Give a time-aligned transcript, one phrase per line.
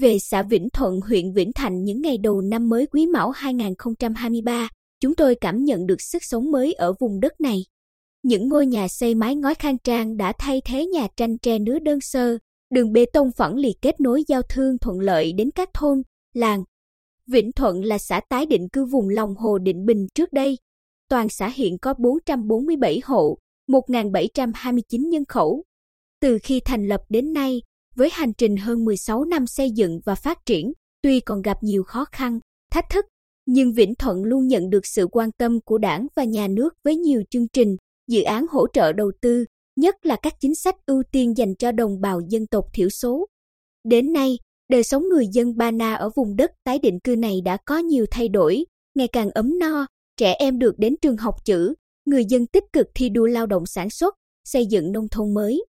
[0.00, 4.68] về xã Vĩnh Thuận, huyện Vĩnh Thạnh những ngày đầu năm mới Quý Mão 2023,
[5.00, 7.64] chúng tôi cảm nhận được sức sống mới ở vùng đất này.
[8.22, 11.78] Những ngôi nhà xây mái ngói khang trang đã thay thế nhà tranh tre nứa
[11.78, 12.38] đơn sơ,
[12.70, 16.02] đường bê tông phẳng lì kết nối giao thương thuận lợi đến các thôn,
[16.34, 16.64] làng.
[17.26, 20.58] Vĩnh Thuận là xã tái định cư vùng lòng hồ Định Bình trước đây.
[21.08, 25.64] Toàn xã hiện có 447 hộ, 1.729 nhân khẩu.
[26.20, 27.62] Từ khi thành lập đến nay,
[27.98, 31.82] với hành trình hơn 16 năm xây dựng và phát triển, tuy còn gặp nhiều
[31.82, 32.38] khó khăn,
[32.72, 33.06] thách thức,
[33.46, 36.96] nhưng Vĩnh Thuận luôn nhận được sự quan tâm của đảng và nhà nước với
[36.96, 37.76] nhiều chương trình,
[38.10, 39.44] dự án hỗ trợ đầu tư,
[39.76, 43.26] nhất là các chính sách ưu tiên dành cho đồng bào dân tộc thiểu số.
[43.84, 47.40] Đến nay, đời sống người dân Ba Na ở vùng đất tái định cư này
[47.44, 49.86] đã có nhiều thay đổi, ngày càng ấm no,
[50.16, 53.66] trẻ em được đến trường học chữ, người dân tích cực thi đua lao động
[53.66, 54.14] sản xuất,
[54.44, 55.64] xây dựng nông thôn mới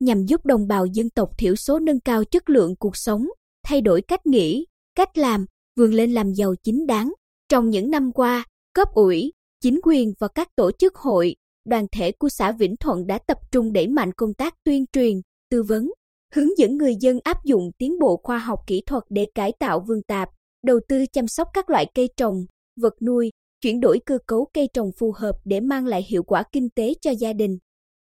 [0.00, 3.26] nhằm giúp đồng bào dân tộc thiểu số nâng cao chất lượng cuộc sống,
[3.66, 7.12] thay đổi cách nghĩ, cách làm, vươn lên làm giàu chính đáng.
[7.48, 12.12] Trong những năm qua, cấp ủy, chính quyền và các tổ chức hội, đoàn thể
[12.12, 15.90] của xã Vĩnh Thuận đã tập trung đẩy mạnh công tác tuyên truyền, tư vấn,
[16.34, 19.84] hướng dẫn người dân áp dụng tiến bộ khoa học kỹ thuật để cải tạo
[19.88, 20.28] vườn tạp,
[20.64, 22.44] đầu tư chăm sóc các loại cây trồng,
[22.80, 23.30] vật nuôi,
[23.60, 26.94] chuyển đổi cơ cấu cây trồng phù hợp để mang lại hiệu quả kinh tế
[27.00, 27.58] cho gia đình.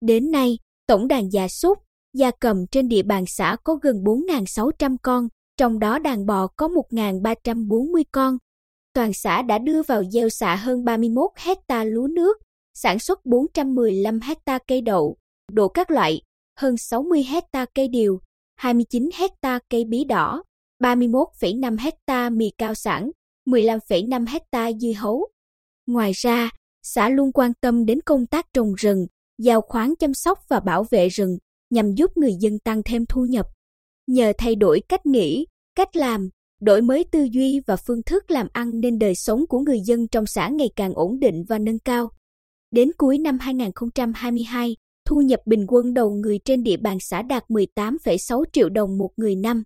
[0.02, 0.58] Đến nay,
[0.92, 1.78] tổng đàn gia súc,
[2.14, 6.68] gia cầm trên địa bàn xã có gần 4.600 con, trong đó đàn bò có
[6.68, 8.38] 1.340 con.
[8.94, 12.38] Toàn xã đã đưa vào gieo xạ hơn 31 hecta lúa nước,
[12.74, 15.18] sản xuất 415 hecta cây đậu,
[15.52, 16.22] đổ các loại,
[16.60, 18.20] hơn 60 hecta cây điều,
[18.56, 20.44] 29 hecta cây bí đỏ,
[20.84, 23.12] 31,5 hecta mì cao sản,
[23.46, 25.28] 15,5 hecta dưa hấu.
[25.88, 26.50] Ngoài ra,
[26.84, 29.08] xã luôn quan tâm đến công tác trồng rừng,
[29.44, 31.38] giao khoán chăm sóc và bảo vệ rừng
[31.70, 33.46] nhằm giúp người dân tăng thêm thu nhập.
[34.08, 35.46] Nhờ thay đổi cách nghĩ,
[35.76, 36.30] cách làm,
[36.62, 40.08] đổi mới tư duy và phương thức làm ăn nên đời sống của người dân
[40.08, 42.10] trong xã ngày càng ổn định và nâng cao.
[42.72, 47.44] Đến cuối năm 2022, thu nhập bình quân đầu người trên địa bàn xã đạt
[47.50, 49.64] 18,6 triệu đồng một người năm.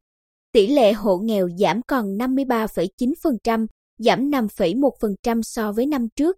[0.51, 3.65] Tỷ lệ hộ nghèo giảm còn 53,9%,
[3.97, 6.37] giảm 5,1% so với năm trước.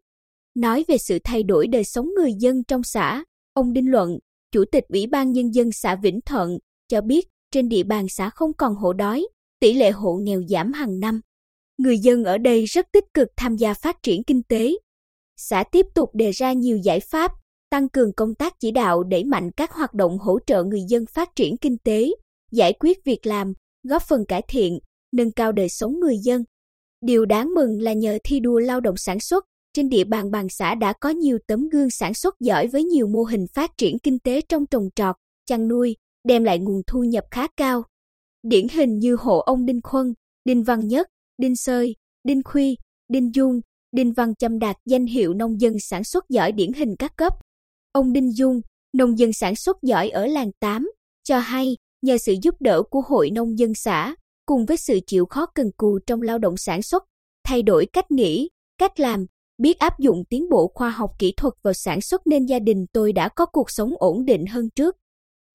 [0.55, 3.23] Nói về sự thay đổi đời sống người dân trong xã,
[3.57, 4.17] ông Đinh Luận,
[4.51, 6.57] Chủ tịch Ủy ban Nhân dân xã Vĩnh Thuận,
[6.87, 9.27] cho biết trên địa bàn xã không còn hộ đói,
[9.59, 11.21] tỷ lệ hộ nghèo giảm hàng năm.
[11.77, 14.73] Người dân ở đây rất tích cực tham gia phát triển kinh tế.
[15.37, 17.31] Xã tiếp tục đề ra nhiều giải pháp,
[17.69, 21.05] tăng cường công tác chỉ đạo đẩy mạnh các hoạt động hỗ trợ người dân
[21.13, 22.09] phát triển kinh tế,
[22.51, 23.53] giải quyết việc làm,
[23.83, 24.79] góp phần cải thiện,
[25.11, 26.43] nâng cao đời sống người dân.
[27.01, 29.45] Điều đáng mừng là nhờ thi đua lao động sản xuất,
[29.77, 33.07] trên địa bàn bàn xã đã có nhiều tấm gương sản xuất giỏi với nhiều
[33.07, 35.15] mô hình phát triển kinh tế trong trồng trọt,
[35.45, 35.95] chăn nuôi,
[36.27, 37.83] đem lại nguồn thu nhập khá cao.
[38.43, 40.13] Điển hình như hộ ông Đinh Khuân,
[40.45, 42.77] Đinh Văn Nhất, Đinh Sơi, Đinh Khuy,
[43.07, 43.61] Đinh Dung,
[43.91, 47.33] Đinh Văn Châm đạt danh hiệu nông dân sản xuất giỏi điển hình các cấp.
[47.91, 48.61] Ông Đinh Dung,
[48.93, 50.91] nông dân sản xuất giỏi ở làng 8,
[51.23, 55.25] cho hay nhờ sự giúp đỡ của hội nông dân xã, cùng với sự chịu
[55.25, 57.03] khó cần cù trong lao động sản xuất,
[57.43, 59.25] thay đổi cách nghĩ, cách làm,
[59.57, 62.85] biết áp dụng tiến bộ khoa học kỹ thuật vào sản xuất nên gia đình
[62.93, 64.95] tôi đã có cuộc sống ổn định hơn trước.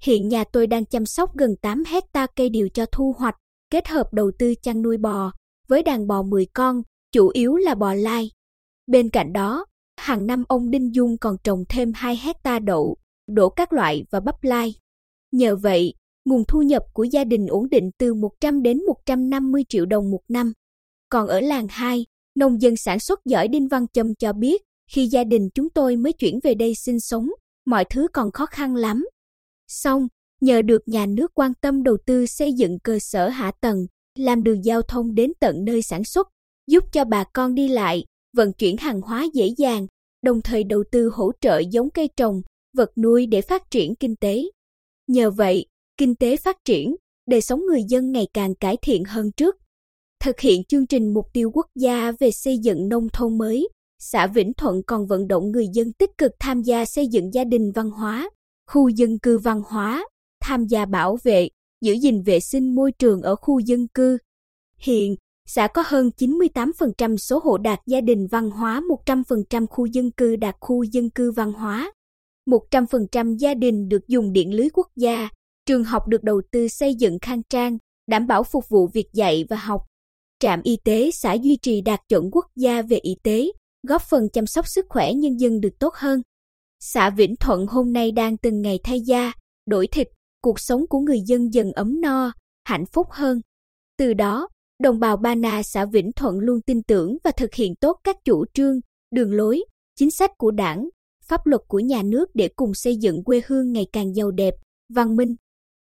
[0.02, 3.36] Hiện nhà tôi đang chăm sóc gần 8 hecta cây điều cho thu hoạch,
[3.70, 5.32] kết hợp đầu tư chăn nuôi bò,
[5.68, 8.30] với đàn bò 10 con, chủ yếu là bò lai.
[8.86, 12.96] Bên cạnh đó, hàng năm ông Đinh Dung còn trồng thêm 2 hecta đậu,
[13.28, 14.74] đổ các loại và bắp lai.
[15.32, 19.86] Nhờ vậy, nguồn thu nhập của gia đình ổn định từ 100 đến 150 triệu
[19.86, 20.52] đồng một năm.
[21.08, 25.06] Còn ở làng 2, Nông dân sản xuất giỏi Đinh Văn Châm cho biết, khi
[25.06, 27.28] gia đình chúng tôi mới chuyển về đây sinh sống,
[27.66, 29.06] mọi thứ còn khó khăn lắm.
[29.68, 30.08] Xong,
[30.40, 33.86] nhờ được nhà nước quan tâm đầu tư xây dựng cơ sở hạ tầng,
[34.18, 36.28] làm đường giao thông đến tận nơi sản xuất,
[36.66, 38.04] giúp cho bà con đi lại,
[38.36, 39.86] vận chuyển hàng hóa dễ dàng,
[40.22, 42.42] đồng thời đầu tư hỗ trợ giống cây trồng,
[42.76, 44.42] vật nuôi để phát triển kinh tế.
[45.06, 46.96] Nhờ vậy, kinh tế phát triển,
[47.26, 49.61] đời sống người dân ngày càng cải thiện hơn trước
[50.22, 54.26] thực hiện chương trình mục tiêu quốc gia về xây dựng nông thôn mới, xã
[54.26, 57.72] Vĩnh Thuận còn vận động người dân tích cực tham gia xây dựng gia đình
[57.74, 58.30] văn hóa,
[58.70, 60.04] khu dân cư văn hóa,
[60.40, 61.48] tham gia bảo vệ,
[61.80, 64.18] giữ gìn vệ sinh môi trường ở khu dân cư.
[64.78, 65.16] Hiện,
[65.46, 70.36] xã có hơn 98% số hộ đạt gia đình văn hóa, 100% khu dân cư
[70.36, 71.92] đạt khu dân cư văn hóa.
[72.46, 75.28] 100% gia đình được dùng điện lưới quốc gia,
[75.66, 79.44] trường học được đầu tư xây dựng khang trang, đảm bảo phục vụ việc dạy
[79.50, 79.82] và học
[80.42, 83.52] trạm y tế xã duy trì đạt chuẩn quốc gia về y tế,
[83.88, 86.22] góp phần chăm sóc sức khỏe nhân dân được tốt hơn.
[86.80, 89.32] Xã Vĩnh Thuận hôm nay đang từng ngày thay da,
[89.66, 90.08] đổi thịt,
[90.42, 92.32] cuộc sống của người dân dần ấm no,
[92.64, 93.40] hạnh phúc hơn.
[93.98, 94.48] Từ đó,
[94.82, 98.16] đồng bào Ba Na xã Vĩnh Thuận luôn tin tưởng và thực hiện tốt các
[98.24, 98.80] chủ trương,
[99.14, 99.62] đường lối,
[99.98, 100.88] chính sách của đảng,
[101.24, 104.54] pháp luật của nhà nước để cùng xây dựng quê hương ngày càng giàu đẹp,
[104.94, 105.36] văn minh.